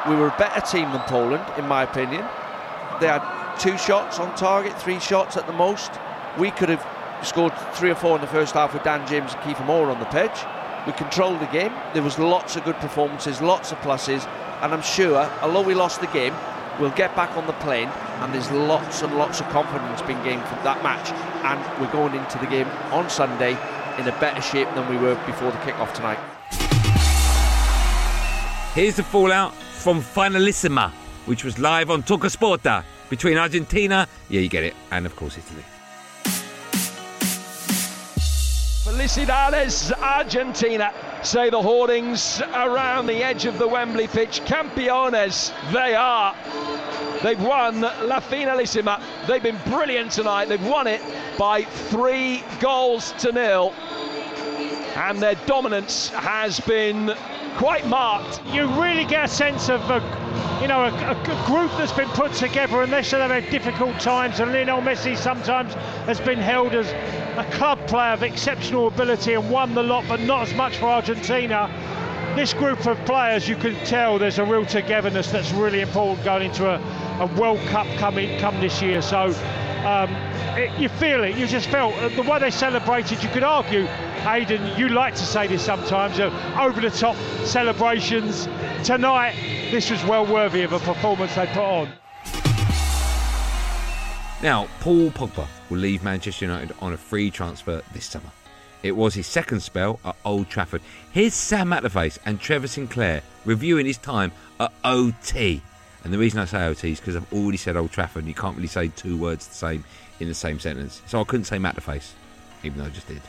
We 0.09 0.17
were 0.17 0.29
a 0.29 0.39
better 0.39 0.61
team 0.61 0.91
than 0.93 1.03
Poland, 1.03 1.45
in 1.57 1.69
my 1.69 1.85
opinion. 1.85 2.23
They 3.01 3.07
had 3.07 3.23
two 3.59 3.79
shots 3.79 4.19
on 4.19 4.35
target, 4.37 4.77
three 4.81 4.99
shots 4.99 5.37
at 5.37 5.47
the 5.47 5.53
most. 5.53 5.93
We 6.39 6.51
could 6.51 6.69
have 6.69 6.85
scored 7.25 7.53
three 7.75 7.91
or 7.91 7.95
four 7.95 8.17
in 8.17 8.21
the 8.21 8.27
first 8.27 8.55
half 8.55 8.75
with 8.75 8.83
Dan 8.83 9.07
James 9.07 9.35
and 9.35 9.43
Kiefer 9.43 9.67
Moore 9.67 9.91
on 9.91 10.01
the 10.01 10.07
pitch. 10.07 10.45
We 10.87 10.93
controlled 10.93 11.41
the 11.41 11.47
game. 11.47 11.73
There 11.95 12.03
was 12.03 12.19
lots 12.19 12.57
of 12.57 12.65
good 12.65 12.77
performances, 12.77 13.41
lots 13.41 13.73
of 13.73 13.79
pluses, 13.79 14.27
and 14.63 14.73
I'm 14.73 14.83
sure, 14.83 15.31
although 15.43 15.63
we 15.63 15.75
lost 15.75 16.01
the 16.01 16.07
game, 16.09 16.35
we'll 16.79 16.91
get 16.91 17.15
back 17.17 17.37
on 17.37 17.47
the 17.47 17.53
plane 17.55 17.91
and 18.21 18.33
there's 18.33 18.51
lots 18.51 19.03
and 19.03 19.17
lots 19.17 19.41
of 19.41 19.49
confidence 19.49 20.03
being 20.03 20.23
gained 20.23 20.45
from 20.45 20.63
that 20.65 20.83
match 20.83 21.11
and 21.45 21.81
we're 21.81 21.93
going 21.93 22.15
into 22.15 22.39
the 22.39 22.47
game 22.47 22.69
on 22.93 23.09
Sunday 23.11 23.53
in 23.99 24.09
a 24.09 24.21
better 24.21 24.41
shape 24.41 24.69
than 24.75 24.89
we 24.89 24.97
were 24.97 25.15
before 25.27 25.51
the 25.51 25.59
kick-off 25.59 25.93
tonight. 25.95 26.19
Here's 28.75 28.97
the 28.97 29.03
fallout 29.03 29.55
from 29.55 30.01
Finalissima, 30.01 30.91
which 31.27 31.45
was 31.45 31.59
live 31.59 31.91
on 31.91 32.03
Talkasporta 32.03 32.85
between 33.09 33.37
Argentina, 33.37 34.09
yeah, 34.29 34.41
you 34.41 34.49
get 34.49 34.65
it, 34.65 34.75
and 34.91 35.07
of 35.07 35.17
course 35.17 35.39
Italy. 35.39 35.65
Felicidades, 38.85 39.93
Argentina, 40.01 40.93
say 41.23 41.51
the 41.51 41.61
hoardings 41.61 42.41
around 42.55 43.07
the 43.07 43.23
edge 43.23 43.45
of 43.45 43.59
the 43.59 43.67
Wembley 43.67 44.07
pitch. 44.07 44.41
Campeones, 44.43 45.53
they 45.73 45.95
are. 45.95 46.35
They've 47.27 47.43
won 47.43 47.81
La 47.81 48.21
Finalissima. 48.21 49.03
They've 49.27 49.43
been 49.43 49.59
brilliant 49.67 50.13
tonight. 50.13 50.45
They've 50.45 50.65
won 50.65 50.87
it 50.87 51.03
by 51.37 51.65
three 51.65 52.45
goals 52.61 53.11
to 53.19 53.33
nil. 53.33 53.73
And 54.95 55.21
their 55.21 55.35
dominance 55.45 56.11
has 56.11 56.61
been 56.61 57.13
quite 57.57 57.85
marked. 57.89 58.41
You 58.53 58.69
really 58.81 59.05
get 59.05 59.25
a 59.25 59.29
sense 59.29 59.69
of 59.69 59.81
a, 59.91 59.99
you 60.63 60.69
know, 60.69 60.85
a, 60.85 61.11
a 61.11 61.47
group 61.47 61.73
that's 61.77 61.91
been 61.91 62.09
put 62.11 62.33
together, 62.33 62.83
and 62.83 62.93
they 62.93 63.03
should 63.03 63.19
have 63.19 63.33
had 63.33 63.51
difficult 63.51 63.99
times. 63.99 64.39
And 64.39 64.53
Lionel 64.53 64.81
Messi 64.81 65.17
sometimes 65.17 65.75
has 66.07 66.21
been 66.21 66.39
held 66.39 66.77
as 66.77 66.87
a 67.37 67.51
club 67.57 67.85
player 67.89 68.13
of 68.13 68.23
exceptional 68.23 68.87
ability 68.87 69.35
and 69.35 69.51
won 69.51 69.75
the 69.75 69.83
lot, 69.83 70.05
but 70.07 70.21
not 70.21 70.43
as 70.47 70.55
much 70.55 70.77
for 70.77 70.87
Argentina. 70.87 71.69
This 72.37 72.55
group 72.55 72.87
of 72.87 73.05
players, 73.05 73.49
you 73.49 73.57
can 73.57 73.75
tell 73.85 74.17
there's 74.17 74.39
a 74.39 74.45
real 74.45 74.65
togetherness 74.65 75.33
that's 75.33 75.51
really 75.53 75.81
important 75.81 76.23
going 76.23 76.43
into 76.43 76.69
a, 76.69 76.79
a 77.21 77.27
World 77.41 77.61
Cup 77.69 77.87
coming 77.99 78.39
come 78.39 78.59
this 78.61 78.81
year. 78.83 79.03
So 79.03 79.35
um, 79.85 80.11
it, 80.57 80.79
you 80.81 80.89
feel 80.89 81.25
it. 81.25 81.37
You 81.37 81.47
just 81.47 81.69
felt 81.69 81.95
uh, 81.95 82.09
the 82.09 82.23
way 82.23 82.39
they 82.39 82.51
celebrated. 82.51 83.23
You 83.23 83.29
could 83.29 83.43
argue, 83.43 83.87
Aidan, 84.27 84.79
you 84.79 84.89
like 84.89 85.15
to 85.15 85.25
say 85.25 85.47
this 85.47 85.65
sometimes, 85.65 86.19
uh, 86.19 86.59
over 86.61 86.81
the 86.81 86.91
top 86.91 87.17
celebrations. 87.45 88.49
Tonight, 88.85 89.35
this 89.71 89.91
was 89.91 90.03
well 90.05 90.27
worthy 90.27 90.63
of 90.63 90.73
a 90.73 90.79
performance 90.81 91.35
they 91.35 91.47
put 91.47 91.59
on. 91.59 91.89
Now, 94.43 94.69
Paul 94.81 95.11
Pogba 95.11 95.47
will 95.71 95.79
leave 95.79 96.03
Manchester 96.03 96.45
United 96.45 96.77
on 96.81 96.93
a 96.93 96.97
free 96.97 97.31
transfer 97.31 97.83
this 97.93 98.05
summer. 98.05 98.31
It 98.83 98.95
was 98.95 99.15
his 99.15 99.27
second 99.27 99.61
spell 99.61 99.99
at 100.05 100.15
Old 100.25 100.49
Trafford. 100.49 100.83
Here's 101.11 101.35
Sam 101.35 101.71
Matterface 101.71 102.19
and 102.27 102.39
Trevor 102.39 102.69
Sinclair 102.69 103.23
reviewing 103.45 103.87
his 103.87 103.99
time 103.99 104.33
at 104.61 104.73
OT. 104.85 105.63
And 106.07 106.15
the 106.15 106.19
reason 106.19 106.39
I 106.39 106.45
say 106.45 106.65
OT 106.65 106.93
is 106.93 107.01
because 107.01 107.17
I've 107.17 107.33
already 107.33 107.57
said 107.57 107.77
Old 107.77 107.91
Trafford 107.91 108.21
and 108.21 108.29
you 108.29 108.35
can't 108.35 108.55
really 108.55 108.69
say 108.69 108.87
two 108.87 109.17
words 109.17 109.49
the 109.49 109.55
same 109.55 109.85
in 110.21 110.29
the 110.29 110.35
same 110.35 110.61
sentence. 110.61 111.03
So 111.07 111.21
I 111.21 111.25
couldn't 111.25 111.47
say 111.47 111.57
Matterface, 111.57 112.13
even 112.63 112.79
though 112.79 112.85
I 112.85 112.91
just 112.91 113.09
did. 113.09 113.21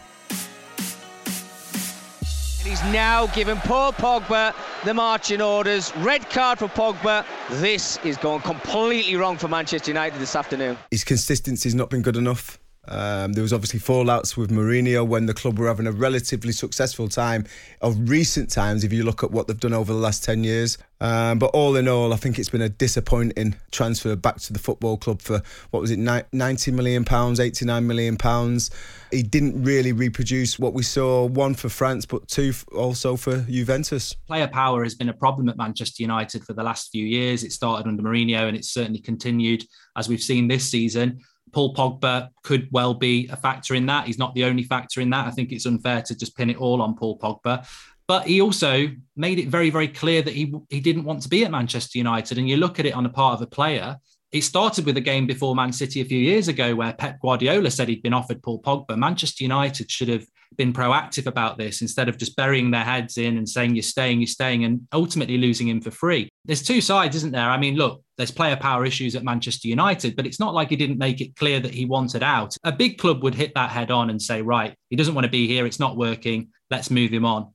And 2.60 2.68
he's 2.68 2.84
now 2.94 3.26
given 3.34 3.58
Paul 3.58 3.94
Pogba 3.94 4.54
the 4.86 4.94
marching 4.94 5.42
orders. 5.42 5.92
Red 5.98 6.30
card 6.30 6.60
for 6.60 6.68
Pogba. 6.68 7.26
This 7.60 7.98
is 8.04 8.16
going 8.16 8.42
completely 8.42 9.16
wrong 9.16 9.38
for 9.38 9.48
Manchester 9.48 9.90
United 9.90 10.20
this 10.20 10.36
afternoon. 10.36 10.78
His 10.92 11.04
consistency's 11.04 11.74
not 11.74 11.90
been 11.90 12.04
good 12.04 12.16
enough. 12.16 12.60
Um, 12.88 13.34
there 13.34 13.42
was 13.42 13.54
obviously 13.54 13.80
fallouts 13.80 14.38
with 14.38 14.50
Mourinho 14.50 15.06
when 15.06 15.26
the 15.26 15.34
club 15.34 15.60
were 15.60 15.68
having 15.68 15.88
a 15.88 15.92
relatively 15.92 16.52
successful 16.52 17.08
time 17.08 17.46
of 17.82 18.10
recent 18.10 18.50
times. 18.50 18.84
If 18.84 18.94
you 18.94 19.04
look 19.04 19.24
at 19.24 19.32
what 19.32 19.48
they've 19.48 19.60
done 19.60 19.74
over 19.74 19.94
the 19.94 20.00
last 20.00 20.24
ten 20.24 20.44
years, 20.44 20.78
um, 21.00 21.38
but 21.38 21.48
all 21.48 21.76
in 21.76 21.88
all, 21.88 22.14
I 22.14 22.16
think 22.16 22.40
it's 22.40 22.50
been 22.50 22.62
a 22.62 22.70
disappointing 22.70 23.56
transfer 23.72 24.16
back 24.16 24.38
to 24.38 24.54
the 24.54 24.60
football 24.60 24.98
club 24.98 25.22
for 25.22 25.42
what 25.72 25.82
was 25.82 25.92
it, 25.92 26.00
ninety 26.00 26.72
million 26.72 27.06
pounds, 27.06 27.40
eighty 27.40 27.66
nine 27.66 27.86
million 27.86 28.18
pounds. 28.18 28.72
He 29.12 29.24
didn't 29.24 29.64
really 29.64 29.94
reproduce 29.94 30.60
what 30.60 30.74
we 30.74 30.84
saw. 30.84 31.26
One 31.26 31.54
for 31.54 31.70
France, 31.70 32.06
but 32.06 32.28
two 32.28 32.54
also 32.76 33.16
for 33.16 33.42
Juventus. 33.42 34.14
Player 34.28 34.48
power 34.48 34.84
has 34.84 34.96
been 34.96 35.10
a 35.10 35.14
problem 35.14 35.50
at 35.50 35.58
Manchester 35.58 36.04
United 36.04 36.44
for 36.44 36.54
the 36.54 36.64
last 36.64 36.92
few 36.92 37.06
years. 37.06 37.44
It 37.44 37.52
started 37.52 37.88
under 37.88 38.04
Mourinho, 38.04 38.48
and 38.48 38.58
it's 38.58 38.70
certainly 38.70 39.00
continued 39.00 39.64
as 39.96 40.10
we've 40.10 40.22
seen 40.22 40.48
this 40.48 40.70
season. 40.70 41.22
Paul 41.52 41.74
Pogba 41.74 42.30
could 42.44 42.68
well 42.72 42.94
be 42.94 43.28
a 43.28 43.36
factor 43.36 43.76
in 43.76 43.86
that. 43.88 44.08
He's 44.08 44.18
not 44.18 44.36
the 44.36 44.46
only 44.46 44.64
factor 44.64 45.02
in 45.02 45.10
that. 45.12 45.28
I 45.28 45.32
think 45.32 45.52
it's 45.52 45.66
unfair 45.66 46.02
to 46.04 46.16
just 46.16 46.36
pin 46.36 46.50
it 46.50 46.58
all 46.58 46.82
on 46.82 46.96
Paul 46.96 47.18
Pogba. 47.18 47.68
But 48.08 48.26
he 48.26 48.42
also 48.42 48.88
made 49.16 49.38
it 49.38 49.50
very, 49.50 49.70
very 49.70 49.88
clear 49.88 50.22
that 50.22 50.34
he 50.34 50.54
he 50.70 50.80
didn't 50.80 51.04
want 51.04 51.22
to 51.24 51.30
be 51.30 51.44
at 51.44 51.52
Manchester 51.52 51.98
United. 51.98 52.38
And 52.38 52.48
you 52.48 52.58
look 52.58 52.80
at 52.80 52.86
it 52.86 52.94
on 52.94 53.04
the 53.04 53.10
part 53.10 53.34
of 53.34 53.42
a 53.42 53.48
player. 53.48 53.98
It 54.34 54.44
started 54.44 54.86
with 54.86 54.98
a 54.98 55.02
game 55.02 55.26
before 55.26 55.56
Man 55.56 55.72
City 55.72 56.02
a 56.02 56.06
few 56.06 56.20
years 56.20 56.50
ago 56.50 56.76
where 56.76 56.92
Pep 56.92 57.22
Guardiola 57.22 57.72
said 57.72 57.88
he'd 57.88 58.04
been 58.04 58.14
offered 58.14 58.44
Paul 58.44 58.62
Pogba. 58.62 58.98
Manchester 58.98 59.46
United 59.46 59.90
should 59.90 60.10
have 60.10 60.26
been 60.58 60.74
proactive 60.74 61.28
about 61.28 61.58
this 61.58 61.82
instead 61.82 62.10
of 62.10 62.18
just 62.18 62.36
burying 62.36 62.70
their 62.70 62.84
heads 62.84 63.18
in 63.18 63.38
and 63.38 63.48
saying 63.48 63.74
you're 63.74 63.84
staying, 63.84 64.20
you're 64.20 64.28
staying, 64.28 64.66
and 64.66 64.86
ultimately 64.92 65.38
losing 65.38 65.70
him 65.70 65.80
for 65.80 65.92
free. 65.92 66.28
There's 66.44 66.62
two 66.62 66.82
sides, 66.82 67.16
isn't 67.16 67.32
there? 67.32 67.50
I 67.50 67.58
mean, 67.58 67.76
look, 67.76 68.04
there's 68.18 68.32
player 68.32 68.58
power 68.58 68.84
issues 68.84 69.16
at 69.16 69.24
Manchester 69.24 69.70
United, 69.70 70.18
but 70.18 70.26
it's 70.26 70.42
not 70.42 70.54
like 70.54 70.70
he 70.70 70.76
didn't 70.76 70.98
make 70.98 71.22
it 71.22 71.38
clear 71.38 71.62
that 71.62 71.74
he 71.74 71.86
wanted 71.86 72.22
out. 72.22 72.54
A 72.66 72.72
big 72.74 72.98
club 72.98 73.24
would 73.24 73.36
hit 73.36 73.54
that 73.56 73.70
head 73.70 73.92
on 73.92 74.10
and 74.10 74.22
say, 74.22 74.42
right, 74.42 74.76
he 74.90 74.98
doesn't 74.98 75.16
want 75.16 75.24
to 75.24 75.32
be 75.32 75.48
here, 75.48 75.66
it's 75.66 75.80
not 75.80 75.96
working, 75.96 76.50
let's 76.70 76.92
move 76.92 77.14
him 77.14 77.24
on. 77.24 77.54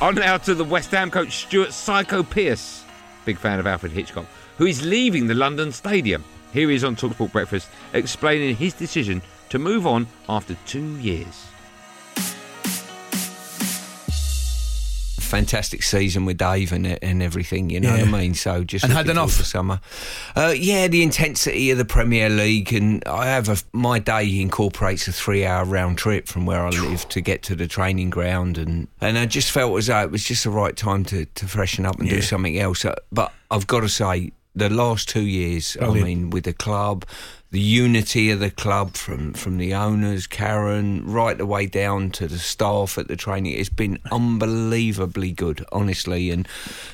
On 0.00 0.14
now 0.16 0.38
to 0.38 0.56
the 0.56 0.64
West 0.64 0.90
Ham 0.90 1.08
coach 1.08 1.36
Stuart 1.46 1.72
Psycho 1.72 2.24
Pearce, 2.24 2.84
big 3.28 3.36
fan 3.36 3.60
of 3.60 3.66
Alfred 3.66 3.92
Hitchcock, 3.92 4.24
who 4.56 4.64
is 4.64 4.86
leaving 4.86 5.26
the 5.26 5.34
London 5.34 5.70
Stadium. 5.70 6.24
Here 6.54 6.70
he 6.70 6.74
is 6.74 6.82
on 6.82 6.96
Talksport 6.96 7.30
Breakfast 7.30 7.68
explaining 7.92 8.56
his 8.56 8.72
decision 8.72 9.20
to 9.50 9.58
move 9.58 9.86
on 9.86 10.06
after 10.30 10.56
two 10.64 10.96
years. 10.96 11.47
Fantastic 15.28 15.82
season 15.82 16.24
with 16.24 16.38
Dave 16.38 16.72
and, 16.72 16.86
and 17.02 17.22
everything, 17.22 17.70
you 17.70 17.80
know 17.80 17.94
yeah. 17.94 18.04
what 18.04 18.14
I 18.14 18.20
mean? 18.20 18.34
So 18.34 18.64
just 18.64 18.84
and 18.84 18.92
had 18.92 19.08
enough 19.08 19.32
for 19.32 19.44
summer. 19.44 19.80
Uh, 20.34 20.54
yeah, 20.56 20.88
the 20.88 21.02
intensity 21.02 21.70
of 21.70 21.78
the 21.78 21.84
Premier 21.84 22.28
League, 22.28 22.72
and 22.72 23.04
I 23.06 23.26
have 23.26 23.48
a 23.48 23.56
my 23.72 23.98
day 23.98 24.40
incorporates 24.40 25.06
a 25.06 25.12
three 25.12 25.44
hour 25.44 25.64
round 25.64 25.98
trip 25.98 26.26
from 26.26 26.46
where 26.46 26.62
I 26.62 26.70
live 26.70 27.08
to 27.10 27.20
get 27.20 27.42
to 27.44 27.54
the 27.54 27.66
training 27.66 28.10
ground, 28.10 28.58
and 28.58 28.88
and 29.00 29.18
I 29.18 29.26
just 29.26 29.50
felt 29.50 29.76
as 29.78 29.86
though 29.86 30.02
it 30.02 30.10
was 30.10 30.24
just 30.24 30.44
the 30.44 30.50
right 30.50 30.76
time 30.76 31.04
to 31.06 31.26
to 31.26 31.46
freshen 31.46 31.86
up 31.86 31.98
and 31.98 32.08
yeah. 32.08 32.16
do 32.16 32.22
something 32.22 32.58
else. 32.58 32.84
Uh, 32.84 32.94
but 33.12 33.32
I've 33.50 33.66
got 33.66 33.80
to 33.80 33.88
say, 33.88 34.32
the 34.54 34.70
last 34.70 35.08
two 35.08 35.22
years, 35.22 35.76
Brilliant. 35.76 36.00
I 36.00 36.08
mean, 36.08 36.30
with 36.30 36.44
the 36.44 36.52
club, 36.52 37.04
the 37.50 37.60
unity 37.60 38.30
of 38.30 38.40
the 38.40 38.50
club 38.50 38.94
from, 38.94 39.32
from 39.32 39.56
the 39.56 39.72
owners, 39.72 40.26
Karren, 40.26 41.02
right 41.06 41.38
the 41.38 41.46
way 41.46 41.64
down 41.64 42.10
to 42.10 42.28
the 42.28 42.38
staff 42.38 42.98
at 42.98 43.08
the 43.08 43.16
training. 43.16 43.54
It's 43.54 43.70
been 43.70 43.98
unbelievably 44.10 45.32
good, 45.32 45.64
honestly. 45.72 46.30
And, 46.30 46.46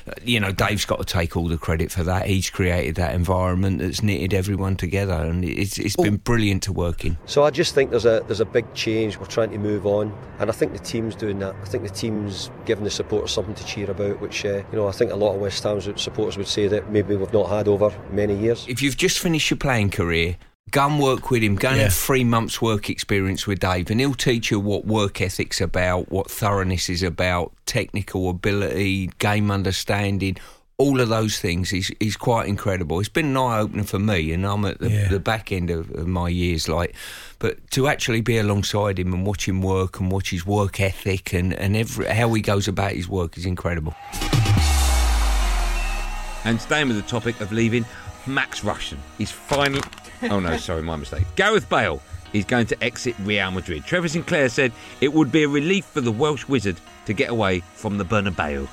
uh, 0.07 0.13
you 0.23 0.39
know, 0.39 0.53
Dave's 0.53 0.85
got 0.85 0.99
to 0.99 1.05
take 1.05 1.35
all 1.35 1.49
the 1.49 1.57
credit 1.57 1.91
for 1.91 2.03
that. 2.03 2.27
He's 2.27 2.49
created 2.49 2.95
that 2.95 3.13
environment 3.13 3.79
that's 3.79 4.01
knitted 4.01 4.33
everyone 4.33 4.77
together, 4.77 5.15
and 5.15 5.43
it's, 5.43 5.77
it's 5.77 5.97
been 5.97 6.17
brilliant 6.17 6.63
to 6.63 6.73
work 6.73 7.03
in. 7.03 7.17
So 7.25 7.43
I 7.43 7.49
just 7.49 7.75
think 7.75 7.89
there's 7.89 8.05
a, 8.05 8.23
there's 8.25 8.39
a 8.39 8.45
big 8.45 8.73
change. 8.73 9.17
We're 9.17 9.25
trying 9.25 9.51
to 9.51 9.57
move 9.57 9.85
on, 9.85 10.17
and 10.39 10.49
I 10.49 10.53
think 10.53 10.71
the 10.71 10.79
team's 10.79 11.15
doing 11.15 11.39
that. 11.39 11.53
I 11.61 11.65
think 11.65 11.83
the 11.83 11.93
team's 11.93 12.49
giving 12.65 12.85
the 12.85 12.91
supporters 12.91 13.31
something 13.31 13.55
to 13.55 13.65
cheer 13.65 13.91
about, 13.91 14.21
which, 14.21 14.45
uh, 14.45 14.63
you 14.71 14.77
know, 14.77 14.87
I 14.87 14.91
think 14.93 15.11
a 15.11 15.15
lot 15.17 15.35
of 15.35 15.41
West 15.41 15.63
Ham 15.63 15.81
supporters 15.81 16.37
would 16.37 16.47
say 16.47 16.69
that 16.69 16.89
maybe 16.91 17.17
we've 17.17 17.33
not 17.33 17.49
had 17.49 17.67
over 17.67 17.93
many 18.11 18.37
years. 18.37 18.65
If 18.69 18.81
you've 18.81 18.95
just 18.95 19.19
finished 19.19 19.49
your 19.49 19.57
playing 19.57 19.89
career, 19.89 20.37
go 20.71 20.87
and 20.87 20.99
work 20.99 21.29
with 21.31 21.43
him. 21.43 21.55
Go 21.55 21.69
and 21.69 21.77
yeah. 21.77 21.83
have 21.83 21.93
three 21.93 22.23
months' 22.23 22.61
work 22.61 22.89
experience 22.89 23.47
with 23.47 23.59
Dave, 23.59 23.89
and 23.89 23.99
he'll 23.99 24.13
teach 24.13 24.51
you 24.51 24.59
what 24.59 24.85
work 24.85 25.21
ethic's 25.21 25.61
about, 25.61 26.11
what 26.11 26.29
thoroughness 26.29 26.89
is 26.89 27.03
about, 27.03 27.53
technical 27.65 28.29
ability, 28.29 29.07
game 29.19 29.51
understanding. 29.51 30.37
All 30.77 30.99
of 30.99 31.07
those 31.07 31.39
things, 31.39 31.69
he's, 31.69 31.89
he's 32.01 32.17
quite 32.17 32.49
incredible. 32.49 32.99
It's 32.99 33.07
been 33.07 33.27
an 33.27 33.37
eye 33.37 33.59
opener 33.59 33.85
for 33.85 33.99
me, 33.99 34.33
and 34.33 34.45
I'm 34.45 34.65
at 34.65 34.79
the, 34.79 34.89
yeah. 34.89 35.07
the 35.07 35.21
back 35.21 35.53
end 35.53 35.69
of, 35.69 35.89
of, 35.91 36.05
my 36.05 36.27
years. 36.27 36.67
Like, 36.67 36.93
but 37.39 37.71
to 37.71 37.87
actually 37.87 38.19
be 38.19 38.37
alongside 38.37 38.99
him 38.99 39.13
and 39.13 39.25
watch 39.25 39.47
him 39.47 39.61
work 39.61 40.01
and 40.01 40.11
watch 40.11 40.31
his 40.31 40.45
work 40.45 40.81
ethic 40.81 41.33
and 41.33 41.53
and 41.53 41.77
every, 41.77 42.07
how 42.07 42.33
he 42.33 42.41
goes 42.41 42.67
about 42.67 42.91
his 42.91 43.07
work 43.07 43.37
is 43.37 43.45
incredible. 43.45 43.95
And 46.43 46.59
staying 46.59 46.89
with 46.89 46.97
the 46.97 47.07
topic 47.07 47.39
of 47.39 47.53
leaving, 47.53 47.85
Max 48.27 48.59
Rushden 48.59 48.97
is 49.17 49.31
finally 49.31 49.81
oh 50.29 50.39
no, 50.39 50.57
sorry, 50.57 50.81
my 50.81 50.95
mistake. 50.95 51.25
Gareth 51.35 51.69
Bale 51.69 52.01
is 52.33 52.45
going 52.45 52.65
to 52.67 52.83
exit 52.83 53.15
Real 53.19 53.51
Madrid. 53.51 53.85
Trevor 53.85 54.07
Sinclair 54.07 54.49
said 54.49 54.71
it 55.01 55.13
would 55.13 55.31
be 55.31 55.43
a 55.43 55.47
relief 55.47 55.85
for 55.85 56.01
the 56.01 56.11
Welsh 56.11 56.47
wizard 56.47 56.77
to 57.05 57.13
get 57.13 57.29
away 57.29 57.61
from 57.73 57.97
the 57.97 58.03
Bernabeu. 58.05 58.67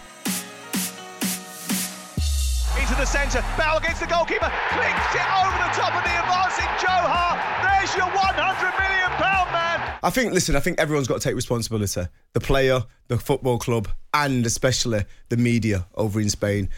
Into 2.81 2.95
the 2.97 3.05
centre, 3.05 3.45
Bale 3.57 3.79
against 3.79 4.01
the 4.01 4.07
goalkeeper, 4.07 4.51
clicks 4.71 5.15
it 5.15 5.29
over 5.39 5.57
the 5.57 5.73
top 5.79 5.95
of 5.95 6.03
the 6.03 6.15
advancing 6.19 6.67
Joe 6.81 6.89
Hart. 6.89 7.39
There's 7.63 7.95
your 7.97 8.07
100 8.07 8.79
million 8.81 9.11
pound 9.21 9.53
man. 9.53 9.99
I 10.03 10.11
think, 10.11 10.33
listen, 10.33 10.57
I 10.57 10.61
think 10.61 10.81
everyone's 10.81 11.07
got 11.07 11.21
to 11.21 11.29
take 11.29 11.37
responsibility. 11.37 12.03
The 12.33 12.41
player, 12.41 12.83
the 13.09 13.19
football 13.19 13.59
club, 13.59 13.89
and 14.15 14.45
especially 14.47 15.05
the 15.29 15.37
media 15.37 15.87
over 15.95 16.21
in 16.21 16.31
Spain. 16.31 16.69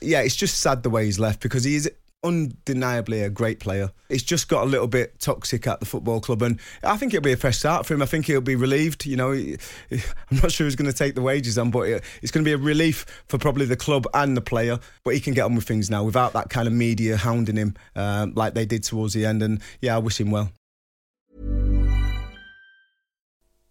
Yeah, 0.00 0.20
it's 0.20 0.36
just 0.36 0.60
sad 0.60 0.82
the 0.82 0.90
way 0.90 1.04
he's 1.04 1.18
left 1.18 1.40
because 1.40 1.64
he 1.64 1.74
is 1.74 1.90
undeniably 2.22 3.22
a 3.22 3.30
great 3.30 3.60
player. 3.60 3.90
He's 4.08 4.22
just 4.22 4.48
got 4.48 4.64
a 4.64 4.66
little 4.66 4.86
bit 4.86 5.18
toxic 5.20 5.66
at 5.66 5.80
the 5.80 5.86
football 5.86 6.20
club, 6.20 6.42
and 6.42 6.60
I 6.82 6.96
think 6.96 7.14
it'll 7.14 7.24
be 7.24 7.32
a 7.32 7.36
fresh 7.36 7.58
start 7.58 7.86
for 7.86 7.94
him. 7.94 8.02
I 8.02 8.06
think 8.06 8.26
he'll 8.26 8.40
be 8.40 8.56
relieved. 8.56 9.06
You 9.06 9.16
know, 9.16 9.32
I'm 9.32 10.40
not 10.42 10.52
sure 10.52 10.66
who's 10.66 10.76
going 10.76 10.90
to 10.90 10.96
take 10.96 11.14
the 11.14 11.22
wages 11.22 11.58
on, 11.58 11.70
but 11.70 11.88
it's 12.22 12.30
going 12.30 12.44
to 12.44 12.48
be 12.48 12.52
a 12.52 12.58
relief 12.58 13.06
for 13.28 13.38
probably 13.38 13.66
the 13.66 13.76
club 13.76 14.06
and 14.14 14.36
the 14.36 14.40
player. 14.40 14.78
But 15.04 15.14
he 15.14 15.20
can 15.20 15.34
get 15.34 15.44
on 15.44 15.54
with 15.54 15.64
things 15.64 15.90
now 15.90 16.04
without 16.04 16.32
that 16.34 16.50
kind 16.50 16.66
of 16.66 16.74
media 16.74 17.16
hounding 17.16 17.56
him 17.56 17.74
um, 17.96 18.32
like 18.34 18.54
they 18.54 18.66
did 18.66 18.82
towards 18.84 19.14
the 19.14 19.24
end. 19.24 19.42
And 19.42 19.60
yeah, 19.80 19.96
I 19.96 19.98
wish 19.98 20.20
him 20.20 20.30
well. 20.30 20.52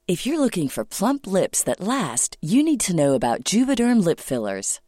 If 0.08 0.26
you're 0.26 0.40
looking 0.40 0.70
for 0.70 0.84
plump 0.84 1.28
lips 1.28 1.62
that 1.66 1.80
last, 1.80 2.36
you 2.42 2.64
need 2.64 2.80
to 2.80 2.96
know 2.96 3.14
about 3.14 3.44
Juvederm 3.44 4.04
lip 4.04 4.20
fillers. 4.20 4.80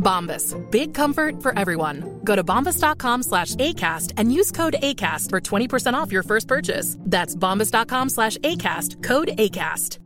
Bombas. 0.00 0.54
Big 0.70 0.94
comfort 0.94 1.42
for 1.42 1.56
everyone. 1.56 2.20
Go 2.24 2.34
to 2.34 2.42
bombas.com 2.42 3.22
slash 3.22 3.54
ACAST 3.54 4.14
and 4.16 4.32
use 4.32 4.50
code 4.50 4.76
ACAST 4.82 5.30
for 5.30 5.40
20% 5.40 5.94
off 5.94 6.10
your 6.10 6.22
first 6.22 6.48
purchase. 6.48 6.96
That's 7.00 7.36
bombas.com 7.36 8.08
slash 8.08 8.36
ACAST. 8.38 9.02
Code 9.02 9.28
ACAST. 9.28 9.98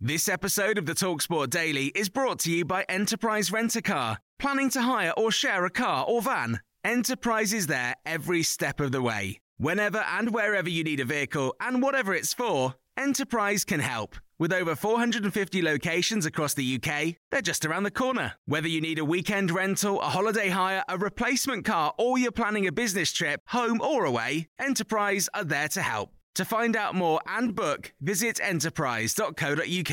This 0.00 0.28
episode 0.28 0.76
of 0.76 0.84
the 0.84 0.92
Talksport 0.92 1.48
Daily 1.48 1.86
is 1.86 2.10
brought 2.10 2.40
to 2.40 2.52
you 2.52 2.66
by 2.66 2.84
Enterprise 2.90 3.50
Rent 3.50 3.74
a 3.74 3.80
Car. 3.80 4.18
Planning 4.38 4.68
to 4.70 4.82
hire 4.82 5.14
or 5.16 5.30
share 5.30 5.64
a 5.64 5.70
car 5.70 6.04
or 6.06 6.20
van? 6.20 6.60
Enterprise 6.84 7.54
is 7.54 7.68
there 7.68 7.94
every 8.04 8.42
step 8.42 8.80
of 8.80 8.92
the 8.92 9.00
way. 9.00 9.38
Whenever 9.56 9.98
and 9.98 10.34
wherever 10.34 10.68
you 10.68 10.84
need 10.84 11.00
a 11.00 11.06
vehicle 11.06 11.54
and 11.58 11.80
whatever 11.80 12.12
it's 12.12 12.34
for, 12.34 12.74
Enterprise 12.98 13.64
can 13.64 13.80
help. 13.80 14.16
With 14.36 14.52
over 14.52 14.74
450 14.74 15.62
locations 15.62 16.26
across 16.26 16.54
the 16.54 16.74
UK, 16.74 17.14
they're 17.30 17.40
just 17.40 17.64
around 17.64 17.84
the 17.84 17.92
corner. 17.92 18.32
Whether 18.46 18.66
you 18.66 18.80
need 18.80 18.98
a 18.98 19.04
weekend 19.04 19.52
rental, 19.52 20.00
a 20.00 20.08
holiday 20.08 20.48
hire, 20.48 20.82
a 20.88 20.98
replacement 20.98 21.64
car, 21.64 21.94
or 21.98 22.18
you're 22.18 22.32
planning 22.32 22.66
a 22.66 22.72
business 22.72 23.12
trip, 23.12 23.42
home 23.46 23.80
or 23.80 24.04
away, 24.04 24.48
Enterprise 24.58 25.28
are 25.34 25.44
there 25.44 25.68
to 25.68 25.82
help. 25.82 26.10
To 26.34 26.44
find 26.44 26.74
out 26.74 26.96
more 26.96 27.20
and 27.28 27.54
book, 27.54 27.92
visit 28.00 28.40
enterprise.co.uk. 28.42 29.90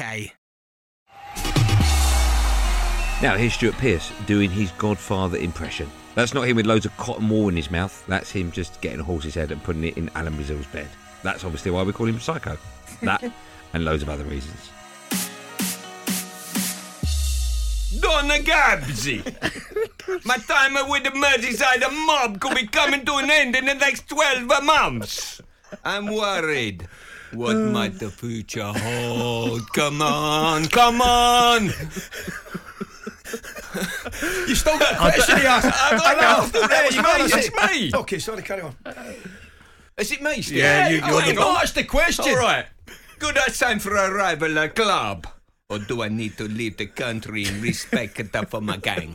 Now, 3.22 3.38
here's 3.38 3.54
Stuart 3.54 3.78
Pearce 3.78 4.12
doing 4.26 4.50
his 4.50 4.72
Godfather 4.72 5.38
impression. 5.38 5.88
That's 6.16 6.34
not 6.34 6.48
him 6.48 6.56
with 6.56 6.66
loads 6.66 6.88
of 6.88 6.98
cotton 6.98 7.30
wool 7.30 7.50
in 7.50 7.56
his 7.56 7.70
mouth. 7.70 8.04
That's 8.08 8.32
him 8.32 8.52
just 8.52 8.82
getting 8.82 9.02
a 9.02 9.04
horse's 9.04 9.36
head 9.36 9.52
and 9.52 9.64
putting 9.64 9.84
it 9.84 9.98
in 9.98 10.10
Alan 10.16 10.34
Brazil's 10.34 10.66
bed. 10.66 10.88
That's 11.22 11.44
obviously 11.44 11.70
why 11.70 11.84
we 11.84 11.94
call 11.94 12.08
him 12.08 12.20
Psycho. 12.20 12.58
That 13.04 13.32
and 13.74 13.86
loads 13.86 14.04
of 14.04 14.10
other 14.10 14.24
reasons. 14.26 14.70
Donna 18.00 18.40
Gabsy! 18.40 19.24
My 20.26 20.38
time 20.38 20.74
with 20.90 21.04
the 21.04 21.10
Merseyside 21.12 21.84
mob 22.06 22.40
could 22.40 22.56
be 22.56 22.66
coming 22.68 23.06
to 23.06 23.16
an 23.18 23.30
end 23.30 23.56
in 23.56 23.66
the 23.66 23.74
next 23.76 24.08
12 24.10 24.48
months. 24.64 25.42
I'm 25.84 26.08
worried. 26.08 26.88
What 27.34 27.56
uh. 27.56 27.60
might 27.60 28.00
the 28.00 28.10
future 28.10 28.74
hold? 28.76 29.62
Come 29.74 30.02
on, 30.02 30.66
come 30.68 31.02
on! 31.02 31.70
You 34.48 34.56
still 34.56 34.78
got 34.78 34.94
a 34.96 35.02
I 35.02 35.12
question 35.12 35.36
don't- 35.36 35.42
he 35.42 35.48
asked. 35.48 35.68
I 35.74 35.90
don't 35.92 36.54
know. 36.54 36.68
That 36.68 36.86
was 36.86 36.96
It's 36.96 37.50
me, 37.52 37.62
me, 37.64 37.80
it's 37.80 37.92
me. 37.94 38.00
Okay, 38.02 38.20
sorry, 38.20 38.42
carry 38.44 38.64
on. 38.64 38.76
Is 39.98 40.12
it 40.12 40.22
me, 40.22 40.42
Steve? 40.42 40.58
Yeah, 40.58 40.90
you- 40.90 41.00
Oh, 41.02 41.08
you're 41.12 41.22
the 41.22 41.28
you 41.30 41.34
goal. 41.36 41.48
asked 41.56 41.76
the 41.76 41.86
question. 41.86 42.26
All 42.28 42.36
right. 42.36 42.66
Good 43.22 43.38
I 43.38 43.54
sign 43.54 43.78
for 43.78 43.94
a 43.94 44.10
rival 44.10 44.58
club. 44.70 45.28
Or 45.70 45.78
do 45.78 46.02
I 46.02 46.10
need 46.10 46.42
to 46.42 46.50
leave 46.50 46.78
the 46.78 46.88
country 46.88 47.46
in 47.46 47.62
respect 47.62 48.18
for 48.50 48.62
my 48.62 48.78
gang? 48.78 49.14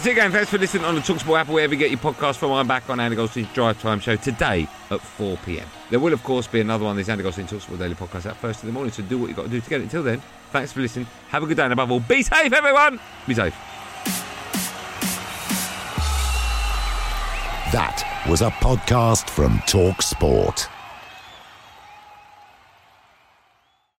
That's 0.00 0.12
it, 0.12 0.14
gang. 0.14 0.30
Thanks 0.30 0.48
for 0.48 0.56
listening 0.56 0.86
on 0.86 0.94
the 0.94 1.02
Talksport 1.02 1.40
app, 1.40 1.48
wherever 1.48 1.74
you 1.74 1.78
get 1.78 1.90
your 1.90 2.00
podcast 2.00 2.36
from. 2.36 2.52
I'm 2.52 2.66
back 2.66 2.88
on 2.88 2.98
Andy 3.00 3.16
Goldstein's 3.16 3.52
Drive 3.52 3.78
Time 3.82 4.00
Show 4.00 4.16
today 4.16 4.66
at 4.90 4.98
4 4.98 5.36
pm. 5.44 5.66
There 5.90 6.00
will, 6.00 6.14
of 6.14 6.22
course, 6.22 6.46
be 6.46 6.62
another 6.62 6.84
one 6.84 6.92
of 6.92 6.96
these 6.96 7.10
Andy 7.10 7.22
Goldstein 7.22 7.46
Talksport 7.46 7.78
Daily 7.78 7.94
podcast 7.94 8.24
out 8.24 8.38
first 8.38 8.62
in 8.62 8.68
the 8.68 8.72
morning, 8.72 8.92
so 8.92 9.02
do 9.02 9.18
what 9.18 9.26
you've 9.26 9.36
got 9.36 9.42
to 9.42 9.50
do 9.50 9.60
to 9.60 9.68
get 9.68 9.80
it. 9.80 9.84
Until 9.84 10.02
then, 10.02 10.22
thanks 10.52 10.72
for 10.72 10.80
listening. 10.80 11.06
Have 11.28 11.42
a 11.42 11.46
good 11.46 11.58
day, 11.58 11.64
and 11.64 11.74
above 11.74 11.90
all, 11.90 12.00
be 12.00 12.22
safe, 12.22 12.50
everyone. 12.50 12.98
Be 13.26 13.34
safe. 13.34 13.54
That 17.72 18.24
was 18.26 18.40
a 18.40 18.48
podcast 18.50 19.28
from 19.28 19.60
Talk 19.66 20.00